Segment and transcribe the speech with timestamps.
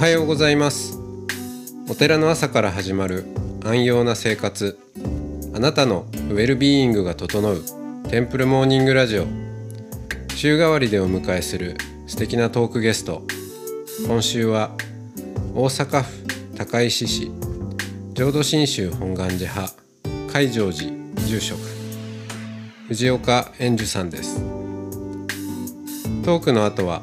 [0.00, 0.98] はようございます。
[1.86, 3.26] お寺の朝から始まる
[3.62, 4.78] 安養な生活。
[5.54, 7.62] あなたのウェルビーイングが整う
[8.08, 9.26] テンプルモーニングラジオ。
[10.34, 11.76] 週替わりでお迎えする
[12.06, 13.26] 素敵なトークゲスト。
[14.06, 14.70] 今週は
[15.54, 16.24] 大阪府
[16.56, 17.30] 高石市
[18.14, 19.74] 浄土真宗本願寺派
[20.32, 20.90] 海上寺
[21.26, 21.60] 住職
[22.88, 24.40] 藤岡円寿さんです。
[26.24, 27.02] トークの後は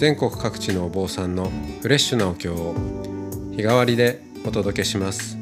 [0.00, 2.74] 全国各地のお坊さんのフレッシュなお経を
[3.54, 5.36] 日替わりでお届けします。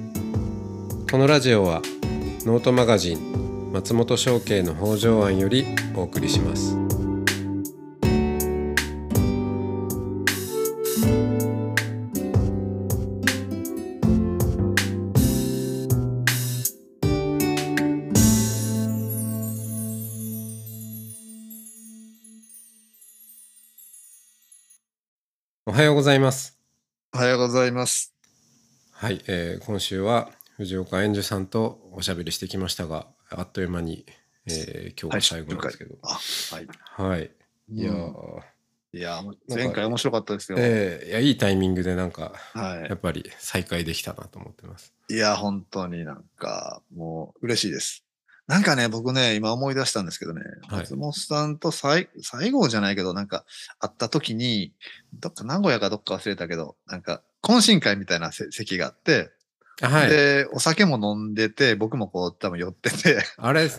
[1.08, 1.80] このラジオは
[2.44, 6.87] ノートマガジン松本商家の北条庵よりお送りします。
[25.78, 26.58] はようございます
[27.14, 28.12] おはようございます。
[28.90, 34.04] はい、えー今週は藤岡円寿さんとおしゃべりしてきましたがあっという間に、
[34.48, 36.18] えー今日が最後なんですけど、あ、
[36.96, 37.10] はい。
[37.10, 37.30] はい、
[37.70, 38.40] いやー、うん
[38.92, 40.58] いや、前回面白かったですよ。
[40.58, 44.92] えーいやいいタイミングでなんかはやっぱり再開できたなと思ってます。
[45.08, 45.14] い。
[45.14, 48.04] いや、本当になんか、もう嬉しいです。
[48.48, 50.80] なんかね、僕ね、今思い出したんですけどね、はい。
[50.80, 53.44] 松本さんと最最後じゃないけど、なんか
[53.78, 54.72] 会った時に、
[55.12, 59.30] どっか名古屋かどっか忘れたけど、なんか懇親会みたいなせ席があって、
[59.82, 63.70] あはい、で、お酒も飲んでて、僕もこう多分寄ってて、あれ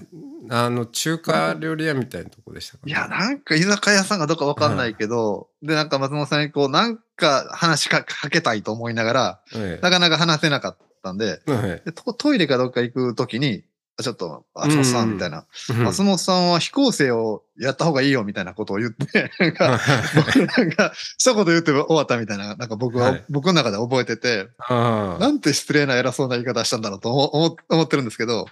[0.50, 13.64] あの中華料理屋みたいなとこでしたか、ね、いや、なんか居酒屋さんがどっかわかんないけど、で、なんか松本さんにこう、なんか話しかかけたいと思いながら、えなかなか話せなかったんで、えはいでトトイレかどっか行くときに、あ
[14.04, 15.84] ちょっと、松本さうんんみたいな、うん。
[15.84, 19.80] 松本さんは非構成をやった方がいいよみたいなことを言って、 なんか、
[20.16, 23.24] 僕なんか、一言言って終わったみたいな、なんか僕は、はい。
[23.30, 28.48] 僕の中で覚えてて、なんて失礼な偉そうな言い方したんだろうと思思思ってるんですけど、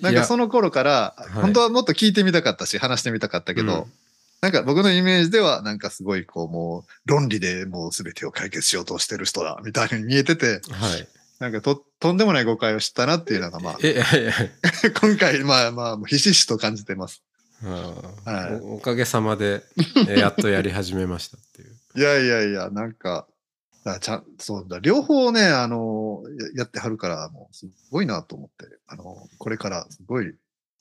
[0.00, 1.32] なんかその頃から、い。
[1.32, 3.92] 本当はもっと聞いてみたかったし、話してみたかったけど、うん。
[4.40, 17.22] なんか僕のイメージでは、なんかすごいこうもう論理でもう全てを解決しようとしてる人だ、みたいに見えてて、はいなんかと、とんでもない誤解をしたなっていうのが、まあ、 今回、まあまあ、ひしひしと感じてます。
[17.60, 19.64] はいおおかげさまで、
[20.08, 21.76] えー やっとやり始めましたっていう。
[21.96, 23.26] いやいやいや、なんか、
[23.84, 26.22] だちゃん、そうだ、両方ね、あの、
[26.54, 30.34] ややってはるから、もうすごいなと思って、あの、これからすごい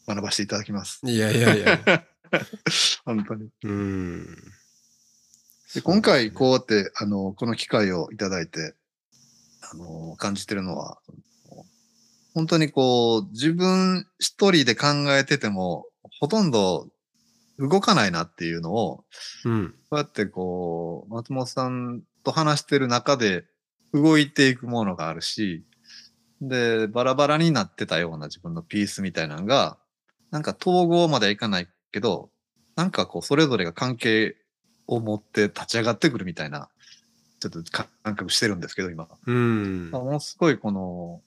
[0.07, 0.99] 学ばせていただきます。
[1.03, 2.05] いやいやいや。
[3.05, 3.49] 本当に。
[3.63, 4.25] うん。
[5.73, 8.75] で今回、こうやって、あの、この機会をいただいて、
[9.71, 10.99] あの、感じてるのは、
[12.33, 15.85] 本当にこう、自分一人で考えてても、
[16.19, 16.87] ほとんど
[17.59, 19.05] 動かないなっていうのを、
[19.45, 19.69] うん。
[19.89, 23.45] こうやってこう、松本さんと話してる中で
[23.93, 25.63] 動いていくものがあるし、
[26.41, 29.77] で、バラバラになってたような自分のピースみたいなのが、
[30.29, 32.29] なんか統合まではいかないけど、
[32.75, 34.35] なんかこう、それぞれが関係
[34.85, 36.69] を持って立ち上がってくるみたいな、
[37.39, 39.07] ちょっと感覚してるんですけど、今。
[39.25, 39.91] うん。
[39.91, 41.21] ものすごいこの、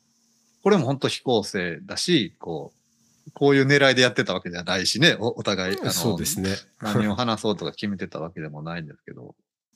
[0.62, 2.72] これも本当非構成だし、こ
[3.28, 5.78] う、こういう狙いでやってたわけじゃないしね、おお互い。
[5.81, 6.56] あのそうですね。
[6.81, 9.34] 何を話そうとか決めてたわけでもないんですけど、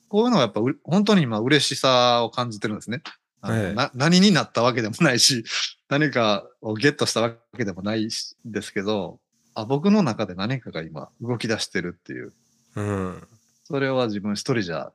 [0.09, 3.01] こういうのはやっぱう本当に今嬉しさを感じてるんですね。
[3.47, 5.45] ええな何になったわけでもないし、
[5.89, 9.19] 何かをゲットしたわけでもないしですけど、
[9.53, 12.33] あ僕の中で何かが今動き出してるっていう、
[12.75, 13.27] うん。
[13.63, 14.91] それは自分一人じゃ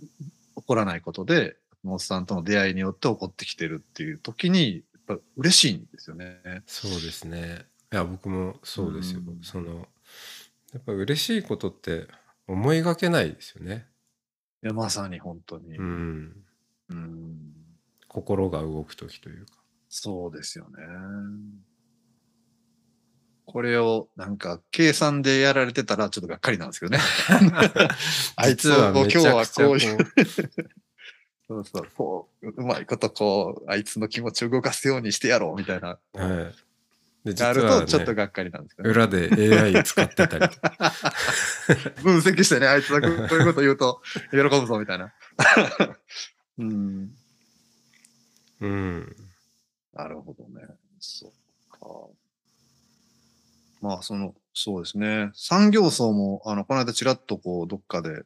[0.00, 0.33] 起
[0.66, 6.62] こらないことで、モスさんとの出会いによって起こってきてるっていう時に、やっぱ嬉しいんですよね。
[6.66, 7.66] そうですね。
[7.92, 9.42] いや、僕もそうですようん。
[9.42, 9.86] その、
[10.72, 12.08] やっぱ嬉しいことって
[12.46, 13.86] 思いがけないですよね。
[14.62, 15.76] いやまさに本当に。
[15.76, 16.44] うん。
[16.90, 17.54] うん
[18.08, 19.52] 心が動く時というか。
[19.88, 20.76] そうですよね。
[23.46, 26.98] これをなんか計算でやられてたらちょっとがっかりなんですけどね。
[28.36, 30.04] あいつ実はをめちゃくちゃ今日はこういうこ
[31.46, 36.54] そうそう、こう、うまいことこう、あいつの気持ちを動かすようにしてやろうみたいな、うはい。
[37.24, 38.94] で、実があるは、とちょっとね、がっかりなんですけど、ね。
[38.94, 40.46] 裏で AI 使ってたり。
[42.02, 45.12] 分析してね、あいつがこうこういうこと言うと喜ぶぞみたいな。
[46.58, 47.10] うん。
[48.60, 49.16] うん。
[49.92, 50.66] なるほどね。
[50.98, 51.30] そっ
[51.70, 51.78] か。
[53.84, 55.30] まあ、その、そうですね。
[55.34, 58.22] 産業層も、あの、この間ちらっとこう、どっかで、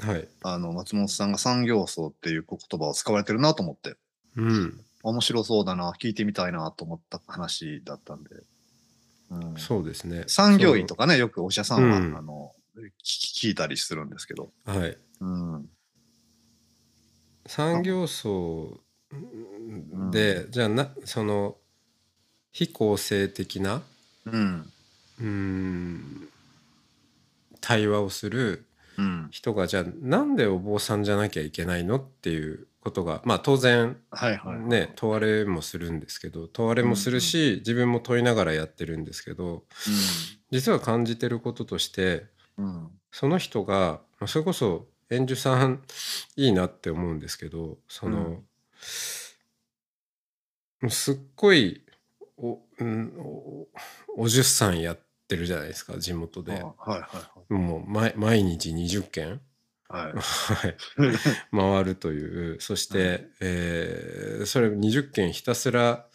[0.00, 0.28] はい。
[0.42, 3.94] あの、松本さんが産業層っていう言葉を使われてるなと思って、
[4.34, 4.80] うん。
[5.04, 8.30] 面白そうだな、聞いてみたいなと思った話だったんで。
[9.30, 10.24] うん、そうですね。
[10.26, 14.50] 産業医とかね、よくお医者さんは、うんあの、聞聞いたりするんですけど。
[14.64, 14.98] はい。
[15.20, 15.68] うん。
[17.46, 18.80] 産業層
[20.10, 21.56] で、じゃあなその
[22.50, 23.82] 非構成的な
[24.24, 24.72] うん。
[25.20, 26.28] うーん
[27.60, 28.64] 対話をする
[28.96, 29.28] うん。
[29.30, 34.58] 人がじゃあなんでお坊さんじゃなきゃいけないのっていうことがまあ当然はいはい。
[34.58, 39.62] ね問われもするんですけど問われもするし、自分も問いながらやってるんですけど
[40.50, 42.26] 実は感じてることとして
[42.56, 42.64] うん。
[42.64, 42.88] うん。
[43.12, 45.82] その人がまあそれこそ演者さん
[46.36, 48.42] いいなって思うんですけどその、
[50.88, 51.82] すっごい
[52.36, 53.68] お,、うん、お
[54.24, 56.60] おじゅっさんやってるじゃないですか地元で。
[56.60, 60.12] あはいはもう毎毎日20件、いはい。
[60.12, 60.12] はい。
[60.96, 61.16] はい、
[61.52, 66.06] 回るというそして、えーそれ20件ひたすら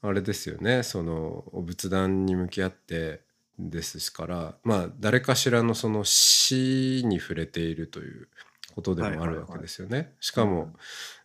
[0.00, 3.22] あれですよねそのお仏壇に向き合って
[3.58, 8.28] ですからまあ誰かしらのその死に触れているという
[8.74, 10.14] ことでもあるわけですよね。
[10.20, 10.72] しかも、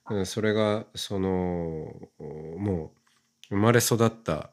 [0.10, 1.94] うんそれがその
[2.58, 2.94] も
[3.50, 4.52] う生まれ育った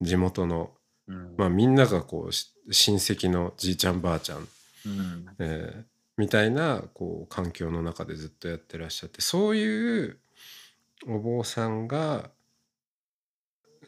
[0.00, 0.72] 地元の、
[1.10, 1.34] うん。
[1.36, 5.26] まあ、みんながこうし親戚のじいちゃんばあちゃんうん。
[5.38, 5.90] えー
[6.20, 10.18] みたいなこう環境の中でずっとやってらっしゃってそういう
[11.08, 12.28] お坊さんが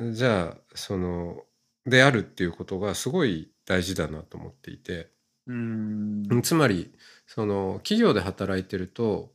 [0.00, 1.42] じゃあその
[1.84, 5.10] であるっていうことがすごい大事だなと思っていて、
[5.46, 6.42] うん。
[6.42, 6.90] つまり
[7.26, 9.30] その企業で働いてると、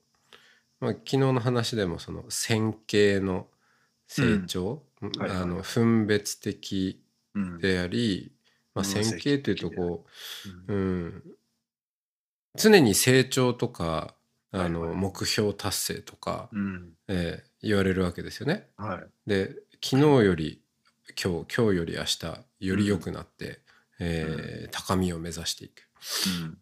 [0.80, 3.45] まあ、昨日の話でもその線形の
[4.07, 4.78] 成長、はい
[5.19, 7.00] はいあの分別的
[7.38, 7.57] うん。
[7.60, 8.31] であり、
[8.74, 10.06] まあ、線形というとこ
[10.69, 11.24] ううんうん、
[12.56, 14.16] 常に成長とか
[14.51, 16.94] あの、はいはい目標達成とか、うん。
[17.07, 18.69] えー言われるわけですよね。
[18.78, 19.07] はい。
[19.25, 20.62] で昨日より
[21.22, 23.62] 今日今日より明日より良くなって、
[24.00, 25.89] えー高みを目指していく。
[26.44, 26.57] うん。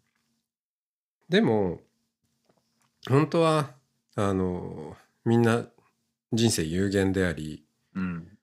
[1.27, 1.81] でも
[3.10, 3.75] 本当は
[4.16, 4.95] あの
[5.25, 5.66] みんな
[6.31, 8.34] 人生有限でありうん。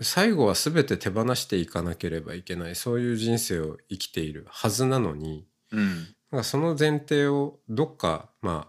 [0.00, 6.06] 最後は全て手放していかなければいけないそういう人生を生きているはずなのにうん。
[6.30, 8.68] なんかその前提をどっかま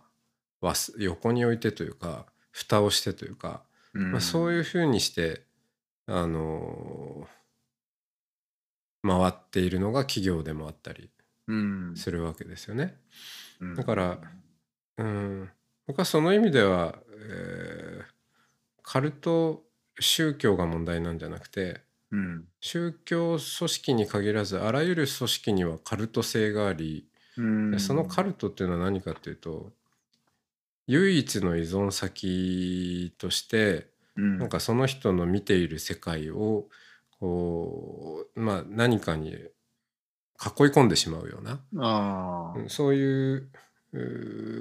[0.62, 3.62] あわす横に置いてというか蓋をしてというか、
[3.94, 4.12] うん。
[4.12, 5.44] まあ、そういうふうにして
[6.08, 7.40] あのー
[9.02, 11.10] 回っているのが企業でもあったり
[11.48, 11.94] うん。
[11.96, 12.98] するわけですよね。
[13.62, 14.20] うんだから
[14.98, 15.50] うん
[15.88, 18.04] 僕はその意味では、えー
[18.82, 19.62] カルト
[20.00, 21.82] 宗教が問題なんじゃなくて
[22.12, 22.46] うん。
[22.60, 27.08] 宗教組織に限らずあらゆる組織にはカルト性があり、
[27.38, 27.72] うん。
[27.72, 29.72] でそのカルトっていうのは何かっていうと
[30.88, 33.88] 唯一の依存先として
[34.20, 36.66] うん、なんかその人の見ている世界を
[37.20, 39.42] こうまあ何かに囲い
[40.68, 41.62] 込んでしまうような
[42.68, 43.50] そういう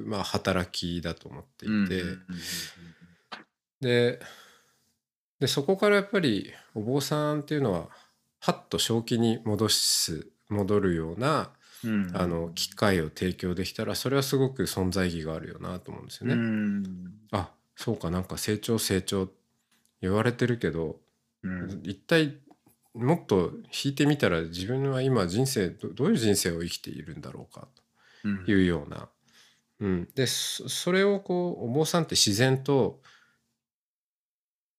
[0.07, 2.03] まあ働きだと思っていて、
[3.81, 4.21] で
[5.41, 7.89] でそこからやっぱりお坊さんっていうのは
[8.41, 11.51] はっと正気に戻す戻るような
[11.85, 12.11] うん。
[12.15, 16.35] あの機会を提供できたらそれはすごく存在意義があるよなと思うんですよね。
[16.35, 16.85] うん。
[17.31, 19.29] あそうかなんか成長成長
[20.01, 20.97] 言われてるけど
[21.43, 21.81] うん。
[21.85, 22.39] 一体
[22.95, 23.53] もっと
[23.85, 27.69] 引いてみたら自分は今人生どどういう人生を生きているんだろうか
[28.25, 28.45] うん。
[28.45, 29.09] というような、
[29.81, 33.01] うん、でそそれをこうお坊さんって自然と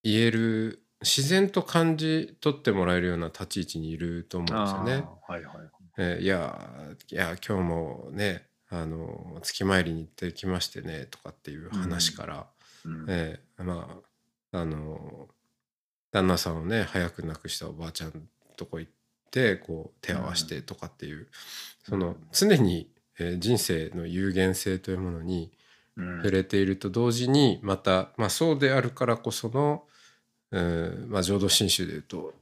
[0.03, 5.05] 言える自然と感じ取ってもらえるような立ち位置にいると思うんですよね。
[5.27, 5.55] はいはい。
[5.97, 6.69] えーいや
[7.11, 12.47] いや今日もねあの月参りに行ってきましてねとかっていう話から、
[12.85, 14.01] うんえーま
[14.53, 15.27] ああの
[16.11, 18.13] 旦那さんをね早く亡くしたおばあちゃん
[18.57, 18.91] とこ行っ
[19.31, 21.27] てこう手合わせてとかっていう、
[21.87, 22.89] その常に、
[23.19, 25.58] えー人生の有限性というものにうん
[26.17, 29.83] 触れていると同時にまた、まあ、そうであるからこその、
[30.51, 32.33] うんまあ、浄土真宗でいうと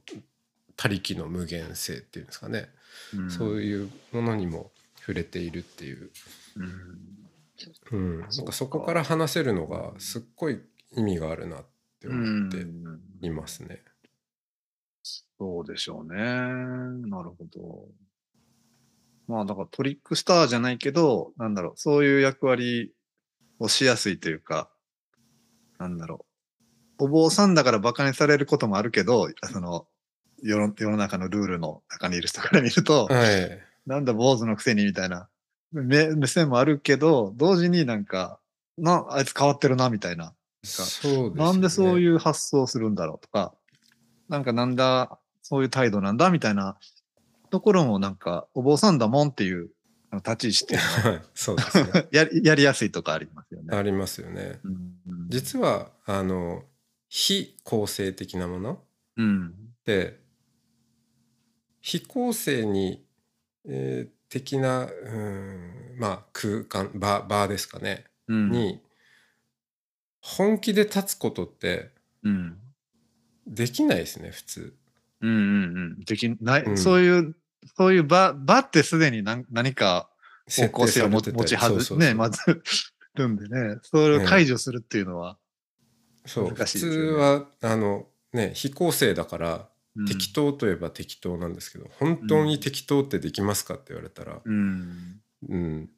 [0.76, 2.68] 他力の無限性っていうんですかね、
[3.16, 3.30] うん。
[3.30, 6.10] そういうものにも触れているっていう、
[6.56, 7.98] うん。
[7.98, 10.60] うん、なんかかそこから話せるのがすっごい
[10.96, 11.64] 意味があるなっ
[12.00, 13.00] て思ってうん。
[13.20, 13.82] いますね。
[15.38, 16.16] そうでしょうね。
[16.16, 17.88] なるほど。
[19.26, 22.92] まあ、だからトリックスターじゃないけど、なんだろう、そういう役割
[23.58, 24.70] をしやすいというか、
[25.78, 26.26] なんだろ
[26.98, 27.04] う。
[27.04, 29.86] お坊さんだから馬鹿にされることもあるけど、その、
[30.42, 35.28] 世の世の中のルールの中にいる人から見ると、はい、なんだ坊主のくせにみたいな
[35.72, 38.40] 目目線もあるけど、同時になんか、
[38.78, 40.34] な、あいつ変わってるな、みたいな。
[40.64, 43.54] そうですよねなんでそういう発想をするんだろうとか、
[44.28, 46.78] なんかなんだ、そういう態度なんだみたいな
[47.50, 49.70] ところもなんか、お坊さんだもんっていう
[50.12, 51.16] 立ち位置っていうのは。
[51.16, 51.22] はい。
[51.34, 52.08] そうですね。
[52.12, 53.76] やりやりやすいとかありますよね。
[53.76, 54.60] ありますよね。
[54.64, 55.28] うん。
[55.28, 56.64] 実はあの
[57.08, 58.84] 非構成的なもの
[59.16, 59.54] うん。
[59.84, 60.20] で
[61.80, 63.04] 非構成に、
[63.66, 68.04] えー的なうんまあ空間場場ですかね。
[68.28, 68.50] うん。
[68.50, 68.80] に
[70.20, 71.90] 本気で立つことって
[72.22, 72.58] うん。
[73.46, 74.76] できないですね普通。
[75.20, 76.04] うんうんうん。
[76.04, 76.78] できない、うん。
[76.78, 77.34] そういう
[77.76, 80.08] そういう場場ってすでに何何か
[80.48, 81.98] 方向性を持ちはずそうそうそう。
[81.98, 82.40] ねまず
[83.14, 85.38] るんでねそれを解除するっていうのは、
[86.26, 86.48] そう。
[86.50, 90.06] 普通はあのね非構成だからうん。
[90.06, 95.20] 適当といえば適当なんですけど、本当に適当ってできますかって言われたら、うん。
[95.48, 95.90] うん、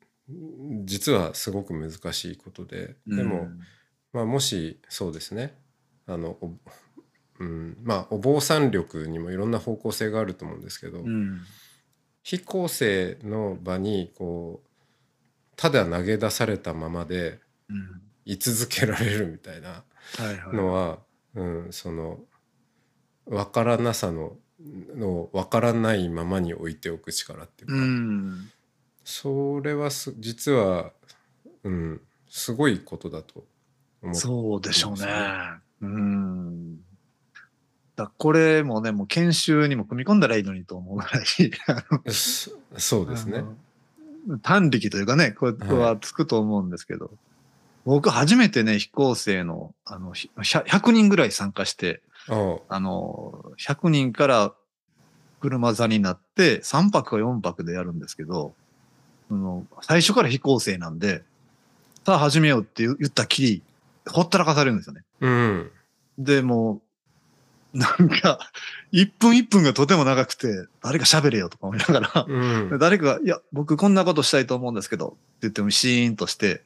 [0.84, 3.50] 実はすごく難しいことで、でも、
[4.12, 5.54] まあ、もしそうですね
[6.06, 6.52] あのお,、
[7.40, 11.40] うん、まあお坊さん力にもいろんな方向性があると思うんですけど、うん。
[12.22, 14.68] 非構成の場にこう
[15.56, 18.02] ただ投げ出されたままでうん。
[18.26, 19.84] 居続けられるみたいなは
[20.20, 20.54] いはい。
[20.54, 20.98] のは、
[21.34, 22.20] うん、その
[23.26, 24.36] 分からなさの
[24.94, 28.50] の分からないままに置いておく力っていうか、うん。
[29.02, 30.92] それはす実は、
[31.64, 33.46] うん、すごいことだと
[34.02, 35.06] 思ってそうでしょうね。
[35.80, 36.80] うん。
[38.04, 43.44] だこれもね、もう研修にも組み込んだらいいのにと思うぐらい、そそうですね。
[44.42, 47.10] 短力というかね、これはつくと思うんですけど、
[47.84, 54.54] 僕初めてね、飛行生の、あの、ひ100 100人ぐらい参加して、ああの、100人から
[55.40, 58.54] 車座になって、3泊か4泊でやるんですけど、
[59.28, 61.22] その最初から飛行生なんで、
[62.04, 63.62] さあ始めようって言言ったきり、
[64.08, 65.02] ほったらかされるんですよね。
[65.20, 65.70] うん
[66.20, 66.82] で、もう、
[67.72, 68.38] なんか、
[68.92, 76.62] 1分1分がとても長くて、誰か喋れよとか思いながら、うん誰かが、いや、僕こんなことしたいと思うんですけど、って言ってもシーンとして、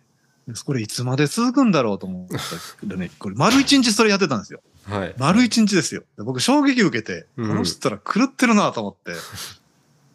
[0.64, 2.36] これいつまで続くんだろうと思った
[2.80, 4.60] けどね、これ丸一日それやってたんですよ。
[4.86, 6.02] はい丸一日ですよ。
[6.18, 9.18] で僕衝撃受けて、こうんの人ら狂ってるなと思って、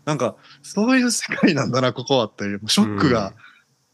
[0.05, 3.33] なんか、そういう世界なんだな、ここはっていう、ショックが、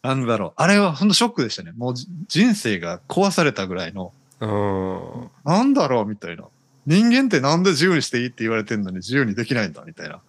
[0.01, 0.53] なんだろう。
[0.55, 1.71] あれは本当ショックでしたね。
[1.75, 6.43] もうじ人生が壊されたぐらいの、うんなんだろうみたいな。
[6.86, 10.22] 人間ってなんで自由にしていいって言われてんのに自由にできないんだみたいな。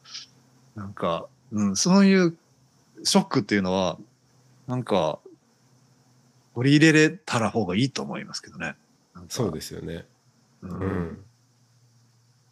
[0.74, 2.36] なんか、うん、そういう
[3.04, 3.98] ショックっていうのは、
[4.66, 5.18] なんか、
[6.54, 8.74] 取り入れれたら方がいいと思いますけどね。
[9.28, 10.06] そうですよね。
[10.62, 11.18] ううんん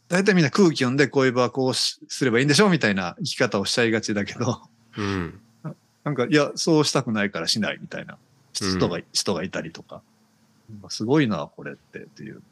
[0.09, 4.61] 大体みんな空気読んでこういう場はこうしすればいいんでしょみたいな生き方をしちゃいがちだけど、
[4.99, 5.41] うん
[6.05, 8.19] なんか、いや、そうしたくないからしないみたいな
[8.53, 10.03] 人が、人がいたりとか。
[10.83, 12.43] かすごいな、これってっていう。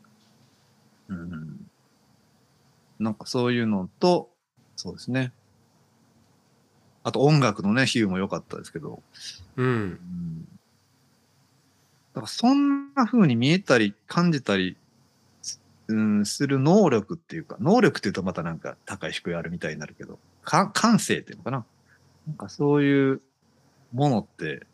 [1.08, 1.70] うん。
[2.98, 4.30] なんかそういうのと、
[4.76, 5.32] そうですね。
[7.04, 9.02] あと音楽のね、比喩も良かったですけど、
[9.56, 10.44] うんうん。
[12.14, 14.76] だからそんな風に見えたり感じたり、
[15.88, 21.64] うん、する能力っていうか、能力っていうとまたなんか高い低いあるみたいになるけど、か感性っていうのかな。
[22.28, 23.20] なんかそういう
[23.92, 24.64] ものって、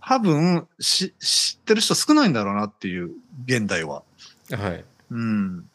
[0.00, 3.10] 多分し知ってる人少ないんだろうなっていう、
[3.44, 4.04] 現代は。
[4.52, 5.68] はいうん。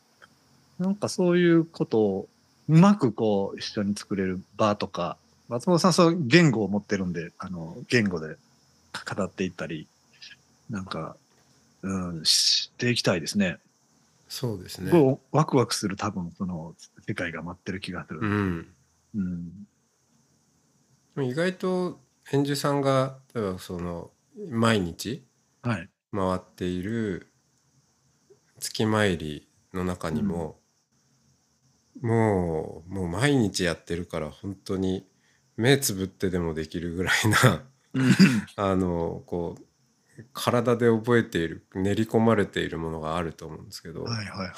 [0.79, 2.29] なんかそういうことを
[2.69, 8.35] うまくこう一緒に作れる場とか、松本さんそう言語を持ってるんで、あの、言語で
[9.15, 9.87] 語っていったり、
[10.69, 11.15] なんか、
[11.81, 13.57] うん、していきたいですね。
[14.29, 14.91] そうですね。
[15.31, 16.73] ワクワクする多分その
[17.05, 18.19] 世界が待ってる気がする。
[18.21, 18.67] うん
[21.15, 21.25] うん。
[21.25, 21.99] 意外と
[22.31, 24.09] 演じさんが例えばその
[24.49, 25.25] 毎日
[25.63, 25.89] はい。
[26.13, 27.30] 回っている
[28.61, 30.59] 月参りの中にも、
[31.99, 35.05] もうもう毎日やってるから本当に
[35.57, 37.63] 目つぶってでもできるぐらいな
[38.55, 44.51] あのこう体で覚えている練り込まれているものがあると思うんですけど、はいはいはい。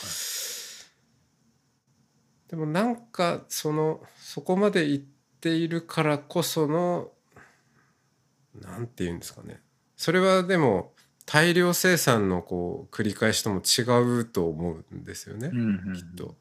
[2.50, 5.06] でもなんかそのそこまで行っ
[5.42, 7.12] ているからこその
[8.62, 9.62] なんて言うんですかね。
[9.98, 10.94] それはでも
[11.26, 13.84] 大量生産のこう繰り返しとも違
[14.20, 15.50] うと思うんですよね。
[15.54, 16.36] うんきっと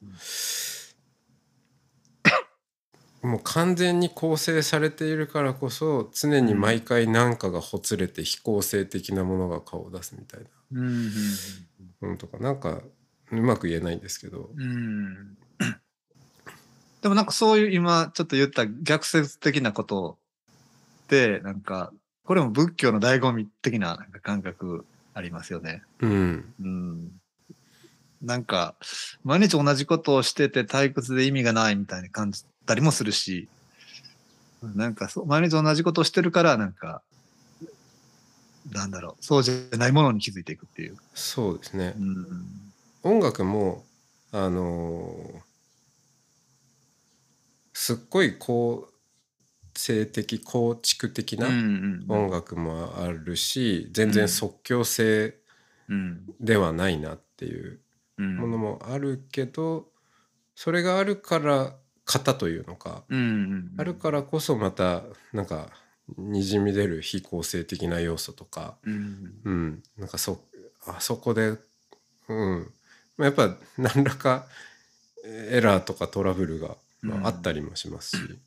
[3.27, 10.49] もう完全に構成されているからこそ常に毎回何かがほつれて非構成的なものが顔を出すみたいな
[12.03, 12.83] うんとかなんか
[13.31, 14.51] うまく言えないんですけど。
[14.57, 15.39] うん
[17.03, 20.19] でもなんかそういう今ちょっと言った逆説的なこと
[21.05, 21.93] ってなんか
[22.25, 25.83] これも仏教の醍醐味的ななんか感覚ありますよね。
[26.01, 27.11] うんうん。
[28.23, 28.77] なんか
[29.25, 33.49] 毎日同じことをしてて退屈で意味がないみたいに感じたりもするし
[34.63, 37.03] なんかそう、毎日同じことをしてるから、なんか、
[38.71, 40.97] なんだろう、そうじゃないものに気づいていくっていう。
[41.15, 42.01] そうですねう。
[42.01, 42.37] ん。
[43.03, 43.85] 音楽も
[44.31, 45.41] あのー
[47.75, 48.87] すっごい構
[49.75, 55.35] 成的構築的なうん音楽もあるし、全然即興性
[55.89, 56.25] うん。
[56.41, 57.81] ではないなっていう
[58.19, 58.37] うん。
[58.37, 59.89] ものもあるけど、
[60.55, 61.75] それがあるから
[62.05, 63.05] 型というのか。
[63.79, 65.03] あるからこそまた
[65.33, 65.69] なんか
[66.17, 69.33] にじみ出る非構成的な要素とか、うん。
[69.45, 70.45] うん、なんかそ
[70.87, 71.57] あそこで、
[72.29, 72.73] うん
[73.17, 74.47] まあ、やっぱ何らか
[75.25, 76.77] エラーとかトラブルが、
[77.25, 78.39] あったりもしますし、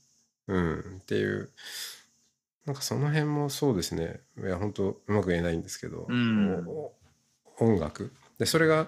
[0.47, 1.49] うんっていう
[2.65, 6.93] なんかその辺もそうですねいや本当うまく言えないんですけど、うんお
[7.57, 8.87] 音楽でそれが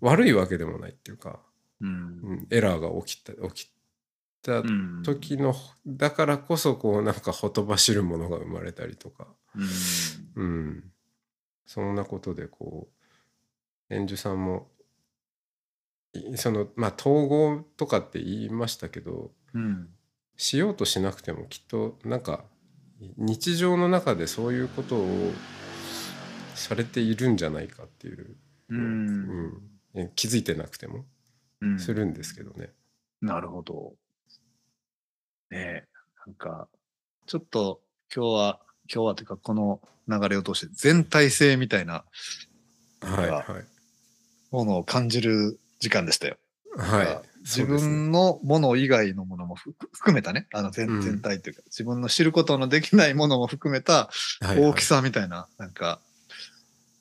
[0.00, 1.40] 悪いわけでもないっていうか、
[1.80, 1.88] うん。
[1.88, 1.92] う
[2.34, 3.70] ん、エラーが起きた起き
[4.42, 5.02] たうん。
[5.02, 5.54] 時の
[5.86, 9.26] だからこそこうなんかほとばしるものが生まれたりとか。
[10.36, 10.44] うん。
[10.44, 10.84] うん、
[11.66, 12.88] そんなことでこ
[13.90, 14.68] う演者さんも
[16.12, 19.88] いそのまあ統合とかって言いましたけどうん。
[20.38, 22.44] しようとしなくてもきっとなんか
[23.18, 25.32] 日常の中でそういうことを
[26.54, 28.36] されているんじゃないかっていう、
[28.70, 28.74] う。
[28.74, 29.52] うんん
[29.94, 31.04] え気づいてなくても
[31.60, 31.78] うん。
[31.78, 32.70] するんですけどね。
[33.20, 33.94] なるほど。
[35.50, 35.84] ねえ、
[36.24, 36.68] なんか、
[37.26, 37.80] ちょっと
[38.14, 38.60] 今日は、
[38.92, 42.04] 今日はというかこの流れを通して全体性みたいな
[43.02, 43.44] はいはい
[44.50, 46.38] ものを感じる時間でしたよ。
[46.76, 54.10] はい自分のもの以外のものもふ含めたね、あのうん全全体というか、自分の知ることのできないものも含めたは
[54.42, 56.00] いはい大きさみたいな、なんか、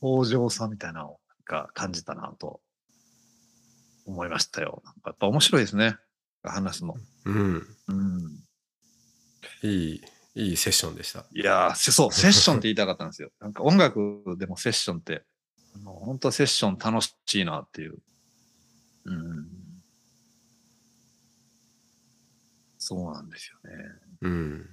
[0.01, 1.19] 豊穣さみたいなのを
[1.49, 2.61] なんか感じたなと
[4.05, 4.81] 思いましたよ。
[4.85, 5.97] なんかやっぱ面白いですね。
[6.43, 6.95] 話すの。
[7.25, 8.47] うんうん。
[9.63, 10.01] いい
[10.35, 11.25] いいセッションでした。
[11.33, 13.31] いやそう、セッションって言いたかったんですよ。
[13.41, 15.23] なんか音楽でもセッションって、
[15.75, 17.97] あの本当セッション楽しいなっていう。
[19.05, 19.47] うん。
[22.87, 23.85] そうなんですよね。
[24.21, 24.69] うん。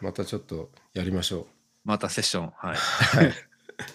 [0.00, 1.46] またちょっとやりましょ
[1.84, 2.76] またセッション、はい。
[2.76, 2.76] う。
[2.76, 3.32] はい。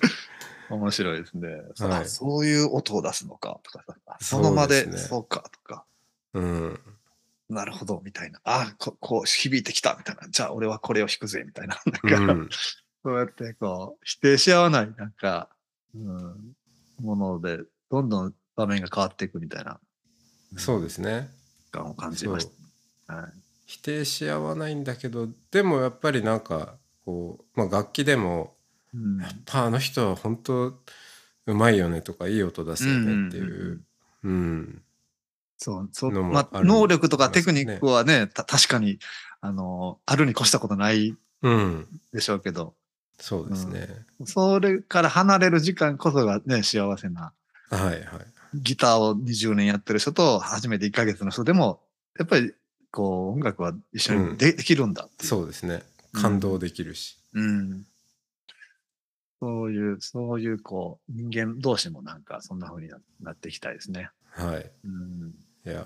[0.70, 1.48] 面白いですね。
[1.48, 1.64] はい
[2.04, 3.84] あそういう音を出すのかとか
[4.22, 5.84] その場で、ねそうかとか、
[6.36, 6.80] うん。
[7.50, 8.40] なるほど、みたいな。
[8.44, 10.30] あここう響いてきた、みたいな。
[10.30, 11.82] じゃあ俺はこれを弾くぜ、みたいな。
[12.04, 12.50] うなんか、ん。
[13.04, 15.50] そうやってこう、否定し合わない、なんか、
[15.96, 16.56] うん、
[17.00, 17.58] もので、
[17.90, 19.80] どんどん場面が変わっていくみたいな
[20.58, 21.30] そうですね。
[21.72, 22.48] 感を感じまし
[23.08, 23.16] た。
[23.16, 23.32] はい。
[23.66, 28.56] 否定し合わないんだけど、でもやっぱりなんか、こう、まあ楽器でも、
[28.94, 30.74] うんやっぱあの人は本当
[31.46, 33.84] うまいよねとかいい音出すよねっていうんうんうんう。
[34.24, 34.82] うん。
[35.58, 38.98] そう、そう、まあ、能力とかテクニックはね、た確かに、
[39.42, 41.88] あの、あるに越したことないうん。
[42.12, 42.74] でしょうけど、
[43.20, 43.88] そうですね。
[44.26, 47.32] それから離れる時間こそがね、幸せな。
[47.70, 48.02] はいはい。
[48.54, 51.82] ギターを20年やってる人と、初めて1ヶ月の人でも、
[52.20, 52.54] やっぱり、
[52.92, 55.30] こう、音楽は一緒にで,、できるんだっていう。
[55.30, 55.84] そうですね。
[56.14, 57.18] 感動できるし。
[57.34, 57.86] うん。
[59.40, 64.10] そういう、そういう、こう、人間同士もなんか、そんな風にななっていきたいですね。
[64.32, 64.72] はい。
[64.86, 65.34] うん。
[65.66, 65.84] いや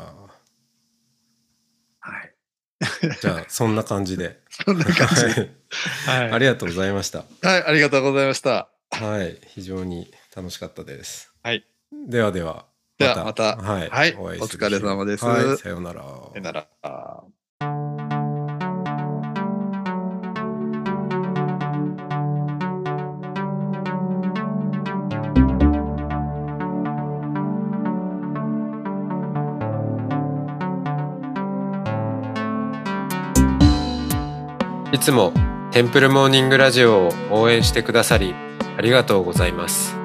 [2.00, 2.36] はい。
[2.82, 4.42] ーじゃあそんな感じで。
[4.50, 5.24] そんな感じ。
[6.10, 6.32] はい。
[6.32, 7.26] ありがとうございました。
[7.42, 8.70] はい、ありがとうございました。
[8.92, 9.40] はい。
[9.48, 11.32] 非常に楽しかったです。
[11.44, 11.66] はい。
[11.92, 12.66] ではでは。
[12.98, 13.90] ではまたはい。
[13.90, 15.58] はいお疲れ様ですはい。
[15.58, 16.02] さようなら。
[16.02, 16.68] さよなら。
[34.92, 35.34] いつも
[35.72, 38.34] テンプルモーニングラジオを応援してくださり
[38.78, 40.05] ありがとうございます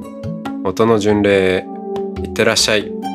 [0.63, 1.65] 音の巡礼へ
[2.23, 3.10] いってらっしゃい。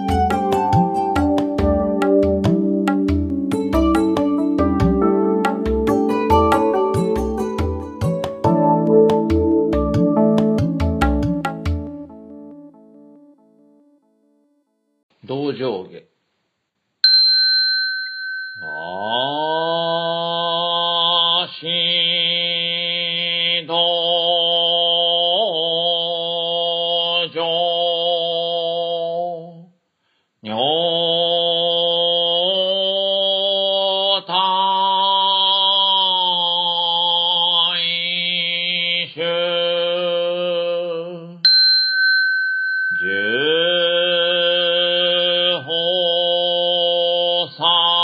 [47.59, 47.96] صار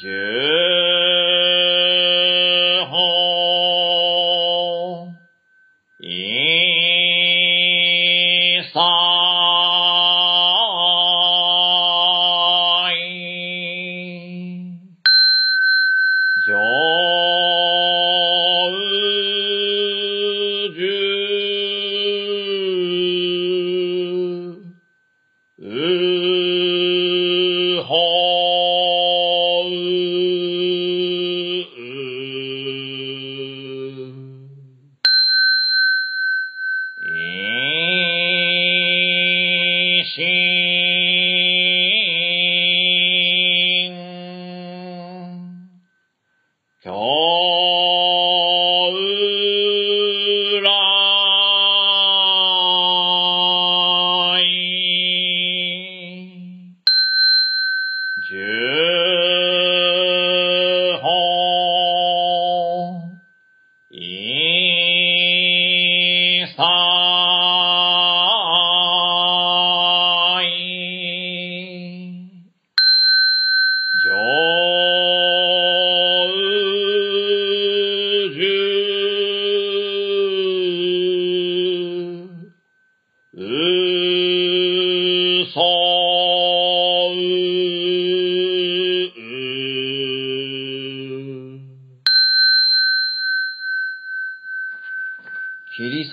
[0.00, 0.38] Jehovah.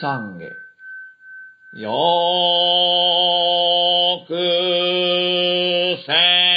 [0.06, 0.54] 懺悔。
[1.74, 4.38] よーく
[6.06, 6.55] せ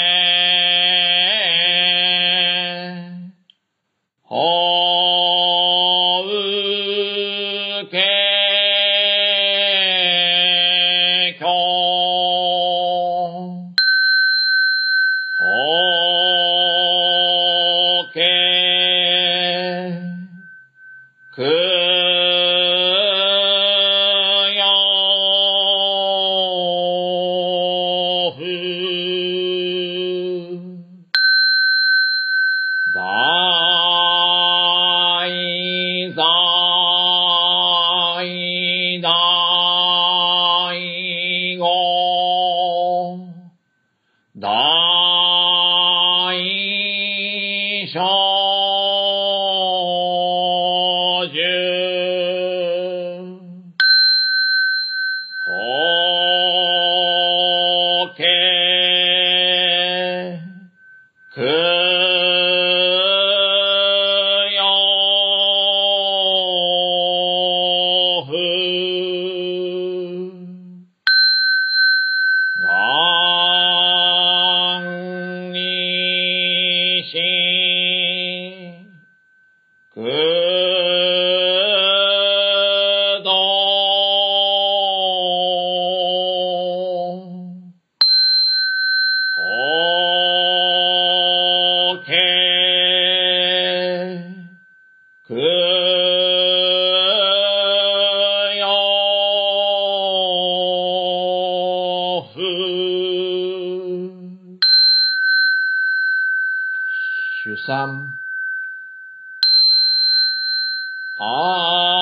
[111.50, 111.97] Ah.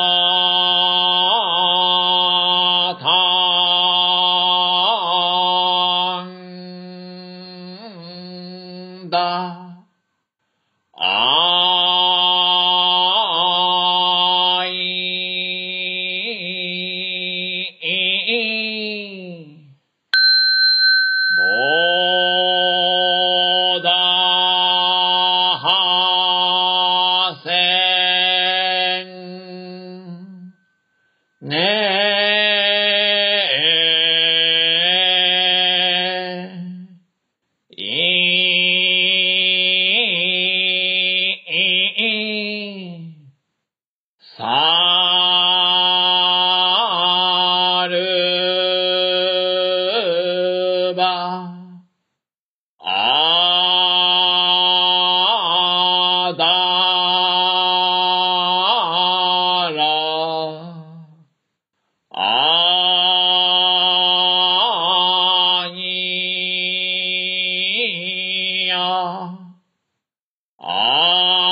[71.16, 71.45] あ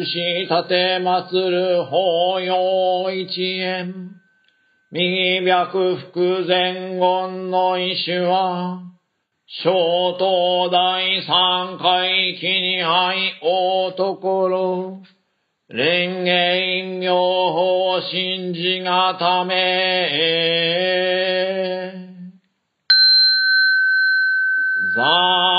[0.00, 4.12] 主し立て祭る法要一円。
[4.92, 8.80] 右白福前言の意志は、
[9.62, 15.02] 小東大三回期に愛おところ、
[15.68, 16.30] 蓮華
[17.00, 20.30] 行法信じがため、
[24.94, 25.49] 残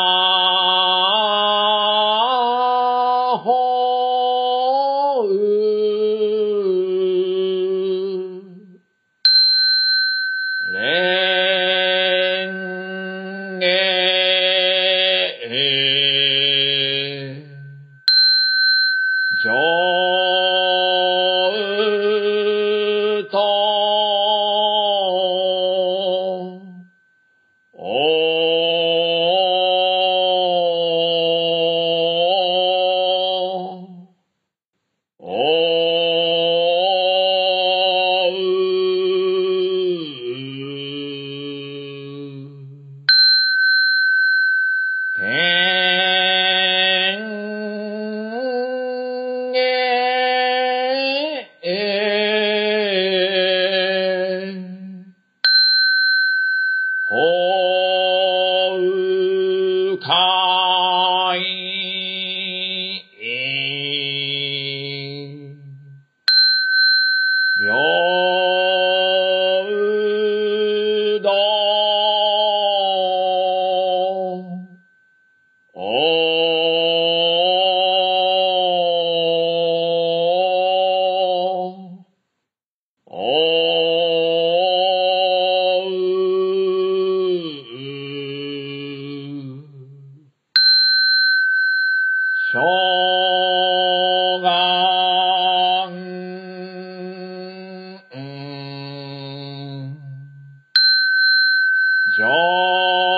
[102.41, 103.10] 어...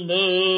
[0.00, 0.57] name.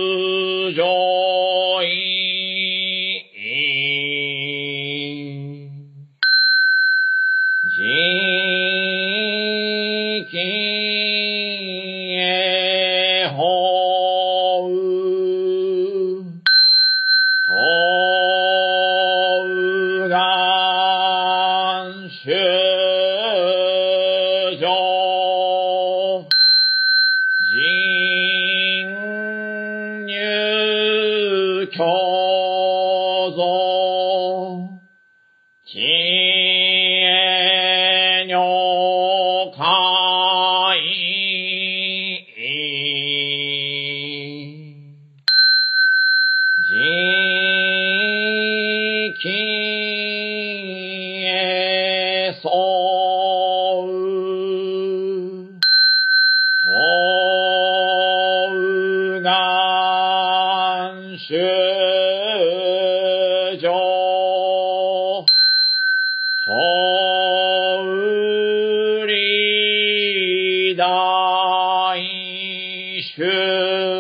[73.20, 73.99] Christ.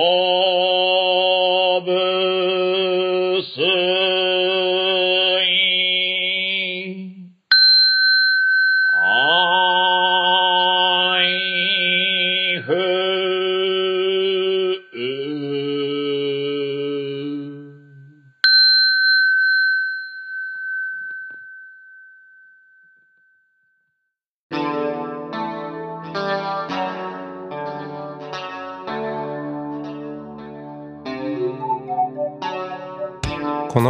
[0.00, 0.29] ご